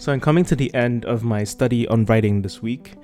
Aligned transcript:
So 0.00 0.10
I'm 0.10 0.18
coming 0.18 0.46
to 0.46 0.56
the 0.56 0.72
end 0.72 1.04
of 1.04 1.24
my 1.24 1.44
study 1.44 1.86
on 1.88 2.06
writing 2.06 2.40
this 2.40 2.62
week. 2.62 2.94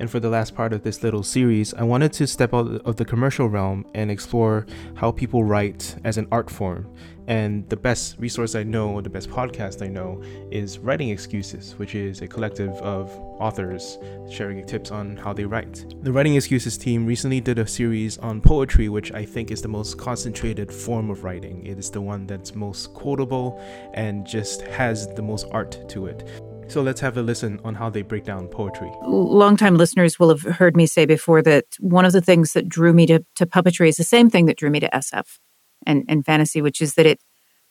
And 0.00 0.10
for 0.10 0.20
the 0.20 0.28
last 0.28 0.54
part 0.54 0.72
of 0.72 0.82
this 0.82 1.02
little 1.02 1.22
series, 1.22 1.74
I 1.74 1.82
wanted 1.82 2.12
to 2.14 2.26
step 2.26 2.54
out 2.54 2.82
of 2.84 2.96
the 2.96 3.04
commercial 3.04 3.48
realm 3.48 3.84
and 3.94 4.10
explore 4.10 4.66
how 4.94 5.10
people 5.10 5.42
write 5.42 5.96
as 6.04 6.18
an 6.18 6.28
art 6.30 6.48
form. 6.48 6.86
And 7.26 7.68
the 7.68 7.76
best 7.76 8.16
resource 8.18 8.54
I 8.54 8.62
know, 8.62 9.02
the 9.02 9.10
best 9.10 9.28
podcast 9.28 9.84
I 9.84 9.88
know, 9.88 10.22
is 10.50 10.78
Writing 10.78 11.10
Excuses, 11.10 11.74
which 11.76 11.94
is 11.94 12.22
a 12.22 12.26
collective 12.26 12.70
of 12.76 13.10
authors 13.38 13.98
sharing 14.30 14.64
tips 14.64 14.90
on 14.90 15.16
how 15.16 15.34
they 15.34 15.44
write. 15.44 15.84
The 16.02 16.10
Writing 16.10 16.36
Excuses 16.36 16.78
team 16.78 17.04
recently 17.04 17.42
did 17.42 17.58
a 17.58 17.66
series 17.66 18.16
on 18.18 18.40
poetry, 18.40 18.88
which 18.88 19.12
I 19.12 19.26
think 19.26 19.50
is 19.50 19.60
the 19.60 19.68
most 19.68 19.98
concentrated 19.98 20.72
form 20.72 21.10
of 21.10 21.22
writing. 21.22 21.66
It 21.66 21.78
is 21.78 21.90
the 21.90 22.00
one 22.00 22.26
that's 22.26 22.54
most 22.54 22.94
quotable 22.94 23.62
and 23.92 24.26
just 24.26 24.62
has 24.62 25.12
the 25.14 25.22
most 25.22 25.46
art 25.50 25.86
to 25.90 26.06
it. 26.06 26.26
So 26.68 26.82
let's 26.82 27.00
have 27.00 27.16
a 27.16 27.22
listen 27.22 27.60
on 27.64 27.74
how 27.74 27.88
they 27.88 28.02
break 28.02 28.24
down 28.24 28.46
poetry. 28.48 28.90
Longtime 29.02 29.76
listeners 29.76 30.18
will 30.18 30.28
have 30.28 30.42
heard 30.42 30.76
me 30.76 30.86
say 30.86 31.06
before 31.06 31.42
that 31.42 31.64
one 31.80 32.04
of 32.04 32.12
the 32.12 32.20
things 32.20 32.52
that 32.52 32.68
drew 32.68 32.92
me 32.92 33.06
to, 33.06 33.24
to 33.36 33.46
puppetry 33.46 33.88
is 33.88 33.96
the 33.96 34.04
same 34.04 34.28
thing 34.28 34.46
that 34.46 34.58
drew 34.58 34.70
me 34.70 34.80
to 34.80 34.90
SF 34.90 35.38
and, 35.86 36.04
and 36.08 36.26
fantasy, 36.26 36.60
which 36.60 36.82
is 36.82 36.94
that 36.94 37.06
it 37.06 37.20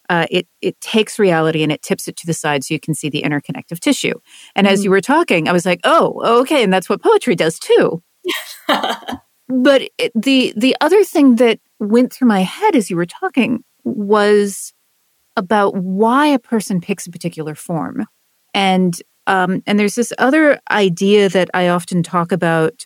uh, 0.10 0.26
it 0.32 0.48
it 0.62 0.80
takes 0.80 1.20
reality 1.20 1.64
and 1.64 1.72
it 1.72 1.82
tips 1.82 2.08
it 2.08 2.16
to 2.16 2.26
the 2.26 2.34
side 2.34 2.64
so 2.64 2.74
you 2.74 2.80
can 2.80 2.94
see 2.94 3.10
the 3.10 3.24
interconnective 3.24 3.80
tissue. 3.80 4.14
And 4.56 4.66
mm-hmm. 4.66 4.74
as 4.74 4.84
you 4.84 4.90
were 4.90 5.02
talking, 5.02 5.48
I 5.50 5.52
was 5.52 5.66
like, 5.66 5.82
oh, 5.84 6.40
okay, 6.42 6.64
and 6.64 6.72
that's 6.72 6.90
what 6.90 7.04
poetry 7.04 7.36
does 7.36 7.60
too. 7.60 8.02
but 8.68 9.82
it, 9.98 10.12
the 10.16 10.54
the 10.56 10.76
other 10.82 11.04
thing 11.04 11.36
that 11.36 11.60
went 11.80 12.14
through 12.14 12.30
my 12.30 12.42
head 12.42 12.76
as 12.76 12.90
you 12.90 12.96
were 12.96 13.06
talking 13.06 13.64
was 13.84 14.74
about 15.36 15.76
why 15.76 16.28
a 16.28 16.40
person 16.40 16.82
picks 16.82 17.06
a 17.06 17.12
particular 17.12 17.54
form. 17.54 18.06
And 18.54 19.00
um, 19.28 19.62
and 19.68 19.78
there's 19.78 19.96
this 19.96 20.14
other 20.18 20.60
idea 20.72 21.30
that 21.30 21.50
I 21.54 21.68
often 21.68 22.02
talk 22.02 22.32
about, 22.32 22.86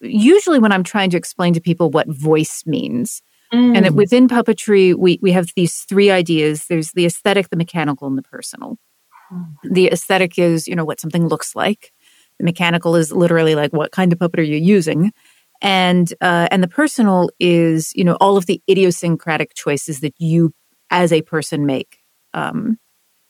usually 0.00 0.58
when 0.58 0.72
I'm 0.72 0.82
trying 0.82 1.10
to 1.10 1.18
explain 1.18 1.52
to 1.54 1.60
people 1.60 1.90
what 1.90 2.08
voice 2.08 2.62
means. 2.64 3.22
Mm. 3.52 3.76
And 3.76 3.96
within 3.96 4.26
puppetry, 4.26 4.94
we 4.94 5.18
we 5.22 5.32
have 5.32 5.48
these 5.54 5.80
three 5.88 6.10
ideas. 6.10 6.66
There's 6.66 6.92
the 6.92 7.06
aesthetic, 7.06 7.50
the 7.50 7.56
mechanical, 7.56 8.08
and 8.08 8.18
the 8.18 8.22
personal. 8.22 8.78
Mm. 9.32 9.46
The 9.62 9.86
aesthetic 9.88 10.38
is, 10.38 10.66
you 10.66 10.74
know, 10.74 10.84
what 10.84 11.00
something 11.00 11.28
looks 11.28 11.54
like. 11.54 11.92
The 12.38 12.44
mechanical 12.44 12.96
is 12.96 13.12
literally 13.12 13.54
like 13.54 13.72
what 13.72 13.92
kind 13.92 14.12
of 14.12 14.18
puppet 14.18 14.40
are 14.40 14.44
you 14.44 14.56
using, 14.56 15.12
and 15.62 16.12
uh, 16.20 16.48
and 16.50 16.62
the 16.62 16.68
personal 16.68 17.30
is, 17.38 17.92
you 17.94 18.04
know, 18.04 18.16
all 18.20 18.36
of 18.36 18.46
the 18.46 18.60
idiosyncratic 18.68 19.54
choices 19.54 20.00
that 20.00 20.14
you 20.18 20.52
as 20.90 21.12
a 21.12 21.22
person 21.22 21.66
make. 21.66 21.98
Um, 22.34 22.78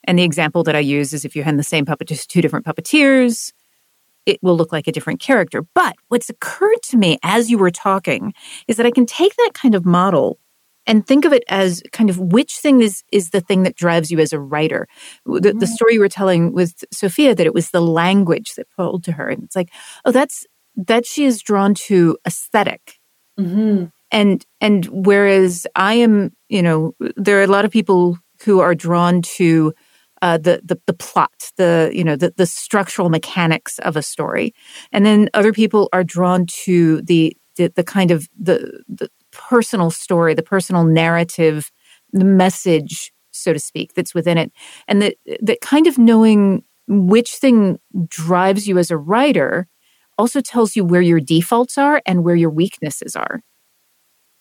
and 0.07 0.19
the 0.19 0.25
example 0.25 0.63
that 0.65 0.77
I 0.77 0.81
use 0.81 1.13
is 1.13 1.25
if 1.25 1.37
you 1.37 1.43
hand 1.43 1.59
the 1.59 1.65
same 1.65 1.85
puppet 1.85 2.09
to 2.09 2.17
two 2.17 2.41
different 2.41 2.67
puppeteers, 2.67 3.53
it 4.25 4.39
will 4.43 4.57
look 4.57 4.73
like 4.73 4.87
a 4.87 4.93
different 4.93 5.21
character. 5.21 5.63
But 5.75 5.97
what's 6.09 6.29
occurred 6.29 6.83
to 6.91 6.97
me 6.97 7.19
as 7.23 7.51
you 7.51 7.59
were 7.59 7.71
talking 7.71 8.35
is 8.67 8.77
that 8.77 8.87
I 8.87 8.91
can 8.91 9.07
take 9.07 9.35
that 9.37 9.53
kind 9.55 9.75
of 9.75 9.87
model 9.87 10.39
and 10.87 11.07
think 11.07 11.25
of 11.25 11.33
it 11.33 11.45
as 11.49 11.83
kind 11.93 12.11
of 12.11 12.19
which 12.19 12.59
thing 12.59 12.81
is 12.81 13.03
is 13.11 13.31
the 13.31 13.41
thing 13.41 13.65
that 13.65 13.77
drives 13.77 14.11
you 14.11 14.19
as 14.21 14.33
a 14.33 14.41
writer. 14.41 14.87
The, 15.25 15.41
the 15.41 15.51
mm-hmm. 15.51 15.65
story 15.67 15.95
you 15.95 16.01
were 16.01 16.09
telling 16.09 16.53
with 16.53 16.85
Sophia 16.93 17.35
that 17.35 17.47
it 17.47 17.55
was 17.55 17.71
the 17.71 17.81
language 17.81 18.55
that 18.55 18.71
pulled 18.77 19.05
to 19.05 19.13
her, 19.13 19.29
and 19.29 19.43
it's 19.43 19.57
like, 19.57 19.71
oh, 20.05 20.13
that's 20.13 20.47
that 20.77 21.07
she 21.07 21.25
is 21.25 21.41
drawn 21.41 21.75
to 21.75 22.17
esthetic 22.27 22.99
mm-hmm. 23.39 23.87
and 24.11 24.47
and 24.61 24.87
whereas 24.87 25.67
I 25.75 25.95
am, 25.95 26.33
you 26.49 26.63
know, 26.63 26.95
there 27.17 27.41
are 27.41 27.45
a 27.45 27.49
lot 27.49 27.65
of 27.65 27.71
people 27.71 28.19
who 28.45 28.61
are 28.61 28.75
drawn 28.75 29.23
to 29.23 29.73
uh, 30.23 30.39
the, 30.39 30.61
the 30.65 30.79
the 30.87 30.95
plot, 30.95 31.51
the 31.57 31.91
you 31.93 32.05
know 32.05 32.17
the 32.17 32.33
the 32.37 32.47
structural 32.47 33.09
mechanics 33.09 33.79
of 33.81 33.97
a 33.97 34.03
story, 34.03 34.55
and 34.93 35.05
then 35.05 35.29
other 35.35 35.53
people 35.53 35.89
are 35.93 36.05
drawn 36.05 36.47
to 36.47 37.03
the 37.03 37.37
the, 37.57 37.69
the 37.69 37.85
kind 37.85 38.11
of 38.11 38.29
the 38.39 38.83
the 38.89 39.09
personal 39.33 39.91
story, 39.91 40.35
the 40.35 40.43
personal 40.43 40.85
narrative, 40.85 41.71
the 42.13 42.25
message, 42.25 43.13
so 43.31 43.53
to 43.53 43.59
speak, 43.59 43.95
that's 43.95 44.15
within 44.15 44.39
it, 44.39 44.53
and 44.89 45.03
that 45.03 45.17
that 45.41 45.61
kind 45.61 45.87
of 45.87 45.99
knowing 45.99 46.65
which 46.89 47.33
thing 47.35 47.79
drives 48.09 48.69
you 48.69 48.79
as 48.79 48.91
a 48.91 48.97
writer 48.97 49.67
also 50.19 50.41
tells 50.41 50.77
you 50.77 50.85
where 50.85 51.03
your 51.03 51.21
defaults 51.21 51.77
are 51.77 52.01
and 52.07 52.25
where 52.25 52.37
your 52.37 52.51
weaknesses 52.51 53.15
are. 53.17 53.43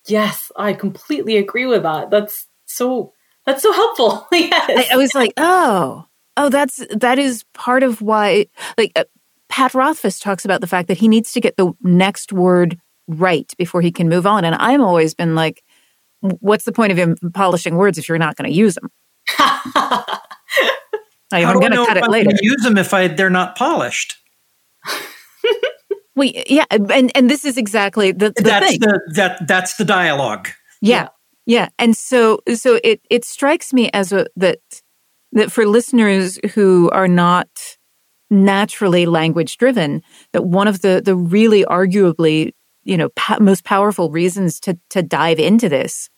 Yes, 0.07 0.51
I 0.55 0.73
completely 0.73 1.38
agree 1.38 1.66
with 1.66 1.83
that. 1.83 2.11
That's 2.11 2.47
so 2.66 3.13
that's 3.45 3.61
so 3.61 3.72
helpful. 3.72 4.28
yes. 4.31 4.89
I, 4.91 4.94
I, 4.94 4.97
was 4.97 5.13
like, 5.13 5.33
oh, 5.38 6.06
oh, 6.38 6.50
that's 6.50 6.85
that 6.95 7.19
is 7.19 7.44
part 7.53 7.83
of 7.83 8.01
why. 8.01 8.47
Like 8.78 8.91
uh, 8.95 9.06
Pat 9.50 9.73
Rothfuss 9.73 10.19
talks 10.19 10.45
about 10.45 10.61
the 10.61 10.67
fact 10.67 10.88
that 10.88 10.97
he 10.97 11.07
needs 11.07 11.31
to 11.33 11.41
get 11.41 11.57
the 11.57 11.73
next 11.81 12.34
word 12.34 12.79
right 13.07 13.51
before 13.57 13.81
he 13.81 13.91
can 13.91 14.09
move 14.09 14.25
on, 14.25 14.45
and 14.45 14.55
I'm 14.55 14.81
always 14.81 15.13
been 15.13 15.35
like, 15.35 15.63
what's 16.22 16.66
the 16.66 16.72
point 16.72 16.91
of 16.91 16.97
him 16.97 17.16
polishing 17.34 17.75
words 17.75 17.97
if 17.97 18.09
you're 18.09 18.17
not 18.17 18.35
going 18.35 18.50
to 18.50 18.55
use 18.55 18.75
them? 18.75 18.91
I'm 21.31 21.59
going 21.59 21.72
to 21.72 21.85
cut 21.85 21.97
it 21.97 22.09
later. 22.09 22.31
Use 22.41 22.63
them 22.63 22.78
if 22.78 22.94
I 22.94 23.07
they're 23.07 23.29
not 23.29 23.55
polished. 23.55 24.16
well, 26.16 26.29
yeah, 26.47 26.66
and 26.72 27.11
and 27.16 27.29
this 27.29 27.45
is 27.45 27.57
exactly 27.57 28.11
the, 28.11 28.31
the 28.35 28.44
that's 28.44 28.69
thing. 28.69 28.79
the 28.79 29.01
that 29.16 29.47
that's 29.47 29.75
the 29.78 29.85
dialogue. 29.85 30.50
Yeah. 30.81 31.09
Yeah. 31.45 31.69
And 31.78 31.95
so, 31.95 32.39
so 32.56 32.79
it, 32.83 33.01
it 33.09 33.23
strikes 33.23 33.73
me 33.73 33.89
as 33.94 34.11
a, 34.11 34.25
that, 34.35 34.59
that 35.33 35.51
for 35.51 35.66
listeners 35.66 36.39
who 36.53 36.89
are 36.91 37.07
not 37.07 37.47
naturally 38.29 39.06
language 39.06 39.57
driven, 39.57 40.01
that 40.34 40.45
one 40.45 40.67
of 40.67 40.81
the, 40.81 41.01
the 41.03 41.16
really 41.16 41.63
arguably, 41.66 42.53
you 42.84 42.97
know, 42.97 43.09
pa- 43.16 43.38
most 43.39 43.63
powerful 43.63 44.09
reasons 44.09 44.59
to, 44.61 44.78
to 44.89 45.03
dive 45.03 45.39
into 45.39 45.69
this 45.69 46.09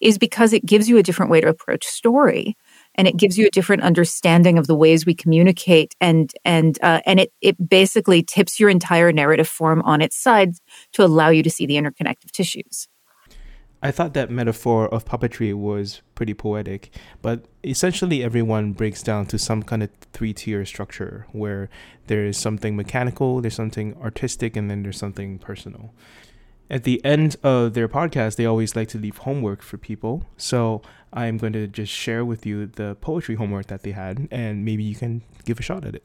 is 0.00 0.18
because 0.18 0.52
it 0.52 0.64
gives 0.64 0.88
you 0.88 0.96
a 0.98 1.02
different 1.02 1.30
way 1.30 1.40
to 1.40 1.48
approach 1.48 1.84
story 1.84 2.56
and 2.94 3.08
it 3.08 3.16
gives 3.16 3.38
you 3.38 3.46
a 3.46 3.50
different 3.50 3.82
understanding 3.82 4.58
of 4.58 4.66
the 4.66 4.74
ways 4.74 5.06
we 5.06 5.14
communicate 5.14 5.94
and 6.00 6.32
and 6.44 6.78
uh, 6.82 7.00
and 7.06 7.20
it 7.20 7.32
it 7.40 7.68
basically 7.68 8.22
tips 8.22 8.60
your 8.60 8.68
entire 8.68 9.12
narrative 9.12 9.48
form 9.48 9.82
on 9.82 10.00
its 10.00 10.16
side 10.16 10.54
to 10.92 11.04
allow 11.04 11.28
you 11.28 11.42
to 11.42 11.50
see 11.50 11.66
the 11.66 11.74
interconnective 11.76 12.30
tissues 12.32 12.88
I 13.84 13.90
thought 13.90 14.14
that 14.14 14.30
metaphor 14.30 14.86
of 14.94 15.04
puppetry 15.04 15.52
was 15.52 16.02
pretty 16.14 16.34
poetic, 16.34 16.94
but 17.20 17.46
essentially 17.64 18.22
everyone 18.22 18.74
breaks 18.74 19.02
down 19.02 19.26
to 19.26 19.38
some 19.38 19.64
kind 19.64 19.82
of 19.82 19.90
three 20.12 20.32
tier 20.32 20.64
structure 20.64 21.26
where 21.32 21.68
there 22.06 22.24
is 22.24 22.38
something 22.38 22.76
mechanical, 22.76 23.40
there's 23.40 23.56
something 23.56 23.96
artistic, 24.00 24.56
and 24.56 24.70
then 24.70 24.84
there's 24.84 24.98
something 24.98 25.38
personal. 25.40 25.92
At 26.70 26.84
the 26.84 27.04
end 27.04 27.36
of 27.42 27.74
their 27.74 27.88
podcast, 27.88 28.36
they 28.36 28.46
always 28.46 28.76
like 28.76 28.88
to 28.90 28.98
leave 28.98 29.18
homework 29.18 29.62
for 29.62 29.78
people. 29.78 30.26
So 30.36 30.80
I'm 31.12 31.36
going 31.36 31.52
to 31.54 31.66
just 31.66 31.92
share 31.92 32.24
with 32.24 32.46
you 32.46 32.66
the 32.66 32.96
poetry 33.00 33.34
homework 33.34 33.66
that 33.66 33.82
they 33.82 33.90
had, 33.90 34.28
and 34.30 34.64
maybe 34.64 34.84
you 34.84 34.94
can 34.94 35.22
give 35.44 35.58
a 35.58 35.62
shot 35.62 35.84
at 35.84 35.96
it. 35.96 36.04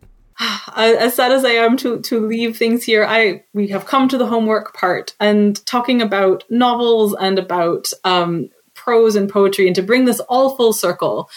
As 0.76 1.16
sad 1.16 1.32
as 1.32 1.46
I 1.46 1.52
am 1.52 1.78
to 1.78 2.02
to 2.02 2.26
leave 2.26 2.58
things 2.58 2.84
here, 2.84 3.06
I 3.06 3.44
we 3.54 3.68
have 3.70 3.86
come 3.86 4.10
to 4.10 4.18
the 4.18 4.28
homework 4.28 4.74
part 4.74 5.16
and 5.20 5.64
talking 5.66 6.02
about 6.02 6.44
novels 6.50 7.16
and 7.20 7.40
about 7.40 7.88
um, 8.04 8.50
prose 8.74 9.16
and 9.16 9.30
poetry, 9.30 9.68
and 9.68 9.76
to 9.76 9.84
bring 9.84 10.06
this 10.06 10.20
all 10.22 10.56
full 10.56 10.74
circle. 10.74 11.30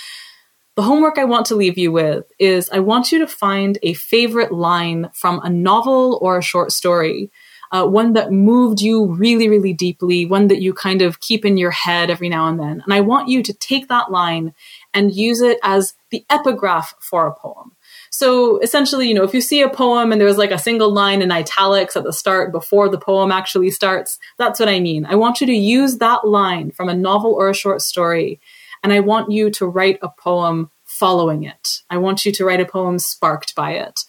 The 0.77 0.83
homework 0.83 1.19
I 1.19 1.25
want 1.25 1.47
to 1.47 1.57
leave 1.57 1.77
you 1.77 1.93
with 1.93 2.25
is 2.39 2.71
I 2.71 2.79
want 2.79 3.13
you 3.13 3.19
to 3.19 3.27
find 3.27 3.79
a 3.83 3.93
favorite 3.95 4.53
line 4.53 5.11
from 5.13 5.41
a 5.43 5.51
novel 5.51 6.19
or 6.23 6.39
a 6.39 6.43
short 6.43 6.73
story, 6.73 7.31
uh, 7.73 7.87
one 7.87 8.15
that 8.15 8.33
moved 8.33 8.81
you 8.81 9.07
really, 9.07 9.49
really 9.49 9.73
deeply, 9.73 10.25
one 10.25 10.47
that 10.47 10.62
you 10.62 10.73
kind 10.73 11.03
of 11.03 11.21
keep 11.21 11.45
in 11.45 11.57
your 11.57 11.73
head 11.73 12.09
every 12.09 12.29
now 12.29 12.49
and 12.49 12.59
then. 12.59 12.81
And 12.85 12.95
I 12.95 13.01
want 13.01 13.29
you 13.29 13.43
to 13.43 13.53
take 13.53 13.89
that 13.89 14.11
line 14.11 14.55
and 14.95 15.15
use 15.15 15.41
it 15.41 15.59
as 15.62 15.95
the 16.11 16.25
epigraph 16.31 16.95
for 17.00 17.26
a 17.26 17.35
poem. 17.35 17.73
So 18.11 18.59
essentially, 18.59 19.09
you 19.09 19.15
know, 19.15 19.23
if 19.23 19.33
you 19.33 19.41
see 19.41 19.62
a 19.62 19.69
poem 19.69 20.11
and 20.11 20.21
there's 20.21 20.37
like 20.37 20.51
a 20.51 20.59
single 20.59 20.93
line 20.93 21.23
in 21.23 21.31
italics 21.31 21.97
at 21.97 22.03
the 22.03 22.12
start 22.12 22.51
before 22.51 22.89
the 22.89 22.99
poem 22.99 23.31
actually 23.31 23.71
starts, 23.71 24.19
that's 24.37 24.59
what 24.59 24.69
I 24.69 24.81
mean. 24.81 25.07
I 25.07 25.15
want 25.15 25.41
you 25.41 25.47
to 25.47 25.55
use 25.55 25.99
that 25.99 26.27
line 26.27 26.73
from 26.73 26.89
a 26.89 26.95
novel 26.95 27.33
or 27.33 27.49
a 27.49 27.55
short 27.55 27.83
story, 27.83 28.41
and 28.83 28.93
I 28.93 29.01
want 29.01 29.31
you 29.31 29.51
to 29.53 29.67
write 29.67 29.99
a 30.03 30.09
poem 30.09 30.71
following 30.85 31.45
it. 31.45 31.83
I 31.89 31.99
want 31.99 32.27
you 32.27 32.33
to 32.33 32.45
write 32.45 32.61
a 32.61 32.67
poem 32.67 32.99
sparked 32.99 33.55
by 33.55 33.73
it, 33.73 34.01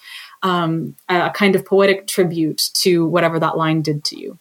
um, 0.41 0.95
a 1.07 1.29
kind 1.29 1.55
of 1.55 1.65
poetic 1.65 2.07
tribute 2.07 2.61
to 2.73 3.05
whatever 3.05 3.39
that 3.39 3.55
line 3.55 3.83
did 3.83 4.03
to 4.05 4.19
you. 4.19 4.39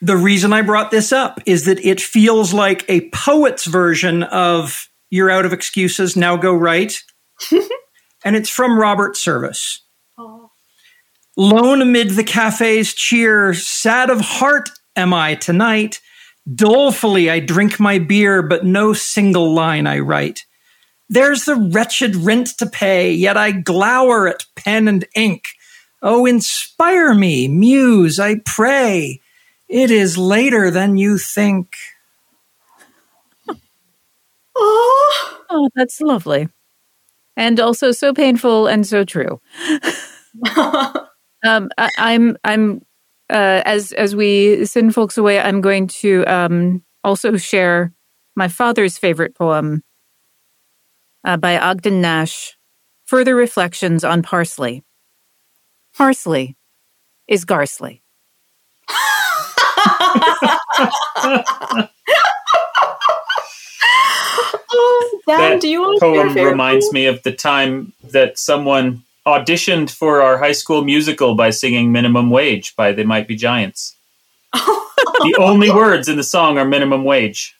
The 0.00 0.16
reason 0.16 0.52
I 0.52 0.62
brought 0.62 0.90
this 0.90 1.12
up 1.12 1.40
is 1.46 1.64
that 1.64 1.84
it 1.84 2.00
feels 2.00 2.52
like 2.52 2.84
a 2.88 3.08
poet's 3.10 3.64
version 3.64 4.22
of 4.22 4.88
You're 5.10 5.30
Out 5.30 5.44
of 5.46 5.52
Excuses, 5.52 6.14
Now 6.14 6.36
Go 6.36 6.52
Write. 6.52 7.02
and 8.24 8.36
it's 8.36 8.50
from 8.50 8.78
Robert 8.78 9.16
Service. 9.16 9.82
Oh. 10.16 10.50
Lone 11.36 11.82
amid 11.82 12.10
the 12.10 12.24
cafe's 12.24 12.92
cheer, 12.94 13.54
sad 13.54 14.10
of 14.10 14.20
heart 14.20 14.70
am 14.96 15.14
I 15.14 15.36
tonight. 15.36 16.00
Dolefully 16.52 17.30
I 17.30 17.40
drink 17.40 17.78
my 17.78 17.98
beer, 17.98 18.42
but 18.42 18.64
no 18.64 18.92
single 18.92 19.54
line 19.54 19.86
I 19.86 20.00
write. 20.00 20.44
There's 21.08 21.44
the 21.44 21.54
wretched 21.56 22.16
rent 22.16 22.48
to 22.58 22.66
pay, 22.66 23.12
yet 23.12 23.36
I 23.36 23.52
glower 23.52 24.28
at 24.28 24.46
pen 24.56 24.88
and 24.88 25.06
ink. 25.14 25.44
Oh, 26.02 26.26
inspire 26.26 27.14
me, 27.14 27.48
muse, 27.48 28.18
I 28.18 28.40
pray. 28.44 29.20
It 29.68 29.90
is 29.90 30.18
later 30.18 30.70
than 30.70 30.96
you 30.96 31.18
think. 31.18 31.74
Oh, 34.56 35.34
Oh, 35.50 35.70
that's 35.74 36.00
lovely. 36.02 36.48
And 37.38 37.60
also 37.60 37.92
so 37.92 38.12
painful 38.12 38.66
and 38.66 38.86
so 38.86 39.04
true. 39.04 39.40
Um, 41.44 41.68
I, 41.78 41.90
I'm 41.98 42.36
I'm 42.42 42.82
uh, 43.30 43.62
as 43.64 43.92
as 43.92 44.16
we 44.16 44.64
send 44.64 44.94
folks 44.94 45.16
away, 45.16 45.40
I'm 45.40 45.60
going 45.60 45.86
to 46.02 46.24
um, 46.26 46.82
also 47.04 47.36
share 47.36 47.92
my 48.34 48.48
father's 48.48 48.98
favorite 48.98 49.36
poem 49.36 49.82
uh, 51.24 51.36
by 51.36 51.58
Ogden 51.58 52.00
Nash. 52.00 52.56
Further 53.06 53.34
reflections 53.34 54.04
on 54.04 54.22
parsley. 54.22 54.82
Parsley 55.96 56.56
is 57.28 57.44
Gharsley. 57.44 58.02
Dan, 65.28 65.38
That 65.38 65.60
do 65.60 65.68
you 65.68 65.82
want 65.82 66.00
to 66.00 66.06
share 66.06 66.14
your 66.14 66.24
poem 66.24 66.34
favorite 66.34 66.50
reminds 66.50 66.90
me 66.92 67.06
of 67.06 67.22
the 67.22 67.32
time 67.32 67.92
that 68.12 68.38
someone 68.38 69.02
auditioned 69.26 69.90
for 69.90 70.22
our 70.22 70.38
high 70.38 70.52
school 70.52 70.82
musical 70.82 71.34
by 71.34 71.50
singing 71.50 71.92
minimum 71.92 72.30
wage 72.30 72.74
by 72.76 72.92
they 72.92 73.04
might 73.04 73.28
be 73.28 73.36
giants. 73.36 73.94
The 75.20 75.34
only 75.40 75.68
words 75.68 76.08
in 76.08 76.16
the 76.16 76.22
song 76.22 76.58
are 76.58 76.64
minimum 76.64 77.02
wage. 77.02 77.56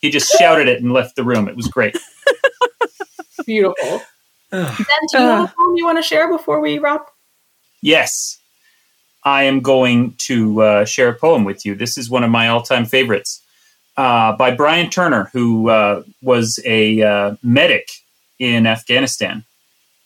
He 0.00 0.10
just 0.10 0.28
shouted 0.38 0.66
it 0.66 0.82
and 0.82 0.92
left 0.92 1.14
the 1.14 1.22
room. 1.22 1.48
It 1.48 1.54
was 1.54 1.68
great. 1.68 1.96
Beautiful. 3.46 4.02
Ugh. 4.52 4.76
Dan, 4.76 4.86
do 5.12 5.18
you 5.18 5.24
have 5.24 5.44
a 5.44 5.54
poem 5.56 5.76
you 5.76 5.84
want 5.84 5.98
to 5.98 6.02
share 6.02 6.28
before 6.28 6.60
we 6.60 6.78
wrap? 6.78 7.08
yes. 7.80 8.38
I 9.22 9.44
am 9.44 9.60
going 9.60 10.14
to 10.18 10.62
uh, 10.62 10.84
share 10.84 11.08
a 11.08 11.14
poem 11.14 11.44
with 11.44 11.64
you. 11.64 11.74
This 11.76 11.96
is 11.96 12.10
one 12.10 12.24
of 12.24 12.30
my 12.30 12.48
all-time 12.48 12.86
favorites 12.86 13.42
uh, 13.96 14.36
by 14.36 14.50
brian 14.50 14.90
turner 14.90 15.30
who 15.32 15.68
uh, 15.68 16.02
was 16.22 16.60
a 16.64 17.02
uh, 17.02 17.36
medic 17.42 17.88
in 18.38 18.66
afghanistan 18.66 19.44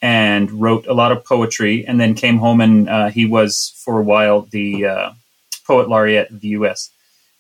and 0.03 0.51
wrote 0.51 0.87
a 0.87 0.95
lot 0.95 1.13
of 1.13 1.25
poetry 1.25 1.85
and 1.87 2.01
then 2.01 2.15
came 2.15 2.39
home 2.39 2.61
and 2.61 2.89
uh, 2.89 3.09
he 3.09 3.27
was 3.27 3.73
for 3.85 3.99
a 3.99 4.05
while 4.05 4.43
the 4.51 4.87
uh, 4.87 5.11
poet 5.67 5.89
laureate 5.89 6.31
of 6.31 6.41
the 6.41 6.49
us 6.51 6.91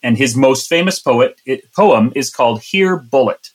and 0.02 0.16
his 0.16 0.36
most 0.36 0.68
famous 0.68 0.98
poet 0.98 1.40
it, 1.46 1.72
poem 1.72 2.12
is 2.14 2.30
called 2.30 2.62
here 2.62 2.96
bullet. 2.96 3.50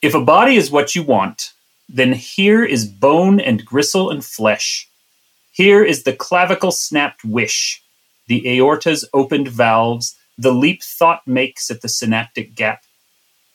If 0.00 0.14
a 0.14 0.24
body 0.24 0.56
is 0.56 0.70
what 0.70 0.94
you 0.94 1.02
want 1.02 1.52
then 1.88 2.12
here 2.12 2.64
is 2.64 2.86
bone 2.86 3.40
and 3.40 3.64
gristle 3.64 4.10
and 4.10 4.24
flesh. 4.24 4.88
Here 5.52 5.82
is 5.82 6.02
the 6.02 6.12
clavicle 6.12 6.70
snapped 6.70 7.24
wish. 7.24 7.82
The 8.26 8.46
aorta's 8.58 9.08
opened 9.14 9.48
valves 9.48 10.14
the 10.38 10.52
leap 10.52 10.82
thought 10.82 11.26
makes 11.26 11.70
at 11.70 11.82
the 11.82 11.88
synaptic 11.88 12.54
gap 12.54 12.84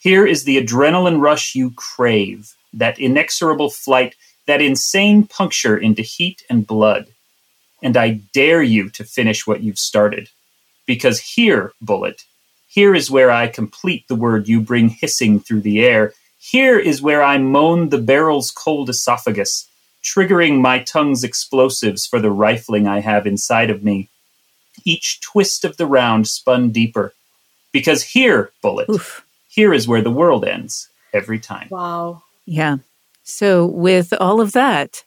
here 0.03 0.25
is 0.27 0.43
the 0.43 0.61
adrenaline 0.61 1.21
rush 1.21 1.55
you 1.55 1.71
crave, 1.71 2.55
that 2.73 2.99
inexorable 2.99 3.69
flight, 3.69 4.17
that 4.47 4.61
insane 4.61 5.25
puncture 5.25 5.77
into 5.77 6.01
heat 6.01 6.43
and 6.49 6.67
blood. 6.67 7.07
And 7.81 7.95
I 7.95 8.19
dare 8.33 8.61
you 8.61 8.89
to 8.89 9.05
finish 9.05 9.47
what 9.47 9.63
you've 9.63 9.79
started. 9.79 10.27
Because 10.85 11.21
here, 11.21 11.71
bullet, 11.79 12.25
here 12.67 12.93
is 12.93 13.09
where 13.09 13.31
I 13.31 13.47
complete 13.47 14.05
the 14.09 14.15
word 14.15 14.49
you 14.49 14.59
bring 14.59 14.89
hissing 14.89 15.39
through 15.39 15.61
the 15.61 15.85
air. 15.85 16.11
Here 16.37 16.77
is 16.77 17.01
where 17.01 17.23
I 17.23 17.37
moan 17.37 17.87
the 17.87 17.97
barrel's 17.97 18.51
cold 18.51 18.89
esophagus, 18.89 19.69
triggering 20.03 20.59
my 20.59 20.79
tongue's 20.79 21.23
explosives 21.23 22.05
for 22.05 22.19
the 22.19 22.31
rifling 22.31 22.89
I 22.89 22.99
have 22.99 23.25
inside 23.25 23.69
of 23.69 23.85
me. 23.85 24.09
Each 24.85 25.21
twist 25.21 25.65
of 25.65 25.77
the 25.77 25.85
round 25.85 26.27
spun 26.27 26.71
deeper. 26.71 27.13
Because 27.71 28.03
here, 28.03 28.51
bullet, 28.61 28.89
Oof. 28.89 29.25
here 29.49 29.73
is 29.73 29.87
where 29.87 30.01
the 30.01 30.11
world 30.11 30.45
ends 30.45 30.89
every 31.13 31.39
time. 31.39 31.67
Wow. 31.71 32.23
Yeah. 32.45 32.77
So, 33.23 33.65
with 33.65 34.13
all 34.19 34.41
of 34.41 34.51
that, 34.51 35.03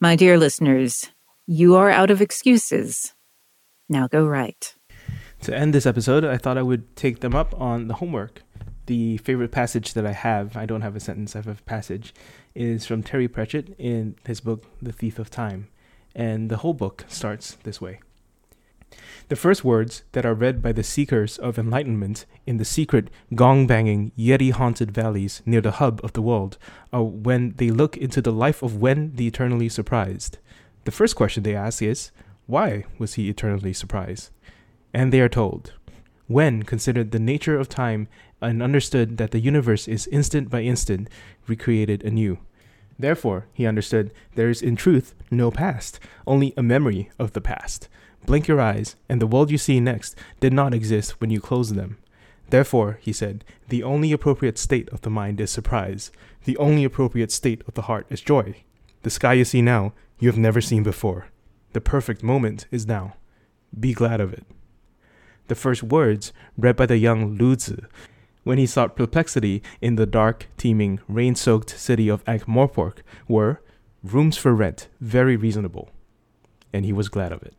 my 0.00 0.16
dear 0.16 0.36
listeners, 0.36 1.10
you 1.46 1.76
are 1.76 1.90
out 1.90 2.10
of 2.10 2.20
excuses. 2.20 3.14
Now 3.88 4.08
go 4.08 4.26
write. 4.26 4.74
To 5.42 5.56
end 5.56 5.72
this 5.72 5.86
episode, 5.86 6.24
I 6.24 6.36
thought 6.36 6.58
I 6.58 6.62
would 6.62 6.96
take 6.96 7.20
them 7.20 7.34
up 7.34 7.58
on 7.60 7.88
the 7.88 7.94
homework. 7.94 8.42
The 8.86 9.18
favorite 9.18 9.52
passage 9.52 9.94
that 9.94 10.06
I 10.06 10.12
have, 10.12 10.56
I 10.56 10.66
don't 10.66 10.82
have 10.82 10.96
a 10.96 11.00
sentence, 11.00 11.34
I 11.34 11.38
have 11.38 11.46
a 11.46 11.54
passage, 11.62 12.12
is 12.54 12.86
from 12.86 13.02
Terry 13.02 13.28
Pratchett 13.28 13.74
in 13.78 14.16
his 14.26 14.40
book, 14.40 14.64
The 14.80 14.92
Thief 14.92 15.18
of 15.18 15.30
Time. 15.30 15.68
And 16.14 16.50
the 16.50 16.58
whole 16.58 16.74
book 16.74 17.04
starts 17.08 17.56
this 17.62 17.80
way 17.80 18.00
The 19.28 19.36
first 19.36 19.64
words 19.64 20.02
that 20.12 20.26
are 20.26 20.34
read 20.34 20.60
by 20.60 20.72
the 20.72 20.82
seekers 20.82 21.38
of 21.38 21.58
enlightenment 21.58 22.26
in 22.46 22.58
the 22.58 22.64
secret, 22.64 23.08
gong 23.34 23.66
banging, 23.66 24.12
yeti 24.18 24.52
haunted 24.52 24.90
valleys 24.90 25.42
near 25.46 25.60
the 25.60 25.72
hub 25.72 26.00
of 26.04 26.12
the 26.12 26.22
world 26.22 26.58
are 26.92 27.02
when 27.02 27.54
they 27.56 27.70
look 27.70 27.96
into 27.96 28.20
the 28.20 28.32
life 28.32 28.62
of 28.62 28.76
Wen 28.76 29.12
the 29.14 29.26
eternally 29.26 29.68
surprised. 29.68 30.38
The 30.84 30.90
first 30.90 31.16
question 31.16 31.42
they 31.42 31.54
ask 31.54 31.82
is, 31.82 32.10
Why 32.46 32.84
was 32.98 33.14
he 33.14 33.28
eternally 33.28 33.72
surprised? 33.72 34.30
And 34.92 35.12
they 35.12 35.20
are 35.20 35.28
told, 35.28 35.72
Wen 36.28 36.62
considered 36.62 37.10
the 37.10 37.18
nature 37.18 37.58
of 37.58 37.68
time 37.68 38.08
and 38.40 38.62
understood 38.62 39.16
that 39.18 39.30
the 39.30 39.40
universe 39.40 39.86
is 39.86 40.06
instant 40.08 40.50
by 40.50 40.62
instant 40.62 41.08
recreated 41.46 42.02
anew. 42.04 42.38
Therefore, 42.98 43.46
he 43.52 43.66
understood 43.66 44.12
there 44.34 44.50
is 44.50 44.62
in 44.62 44.76
truth 44.76 45.14
no 45.30 45.50
past, 45.50 45.98
only 46.26 46.52
a 46.56 46.62
memory 46.62 47.10
of 47.18 47.32
the 47.32 47.40
past. 47.40 47.88
Blink 48.24 48.46
your 48.46 48.60
eyes, 48.60 48.96
and 49.08 49.20
the 49.20 49.26
world 49.26 49.50
you 49.50 49.58
see 49.58 49.80
next 49.80 50.16
did 50.40 50.52
not 50.52 50.74
exist 50.74 51.20
when 51.20 51.30
you 51.30 51.40
closed 51.40 51.74
them. 51.74 51.98
Therefore, 52.50 52.98
he 53.00 53.12
said, 53.12 53.44
the 53.68 53.82
only 53.82 54.12
appropriate 54.12 54.58
state 54.58 54.88
of 54.90 55.00
the 55.00 55.10
mind 55.10 55.40
is 55.40 55.50
surprise. 55.50 56.12
The 56.44 56.56
only 56.58 56.84
appropriate 56.84 57.32
state 57.32 57.62
of 57.66 57.74
the 57.74 57.82
heart 57.82 58.06
is 58.10 58.20
joy. 58.20 58.56
The 59.02 59.10
sky 59.10 59.32
you 59.34 59.44
see 59.44 59.62
now, 59.62 59.94
you 60.18 60.28
have 60.28 60.38
never 60.38 60.60
seen 60.60 60.82
before. 60.82 61.26
The 61.72 61.80
perfect 61.80 62.22
moment 62.22 62.66
is 62.70 62.86
now. 62.86 63.14
Be 63.78 63.94
glad 63.94 64.20
of 64.20 64.32
it. 64.32 64.44
The 65.48 65.54
first 65.54 65.82
words 65.82 66.32
read 66.56 66.76
by 66.76 66.86
the 66.86 66.98
young 66.98 67.36
Lu-Tze 67.36 67.86
when 68.44 68.58
he 68.58 68.66
sought 68.66 68.96
perplexity 68.96 69.62
in 69.80 69.96
the 69.96 70.06
dark, 70.06 70.48
teeming, 70.56 71.00
rain 71.08 71.34
soaked 71.34 71.70
city 71.70 72.08
of 72.08 72.22
Ankh 72.26 72.46
Morpork 72.46 72.98
were 73.28 73.62
rooms 74.02 74.36
for 74.36 74.54
rent, 74.54 74.88
very 75.00 75.36
reasonable. 75.36 75.90
And 76.72 76.84
he 76.84 76.92
was 76.92 77.08
glad 77.08 77.32
of 77.32 77.42
it. 77.42 77.54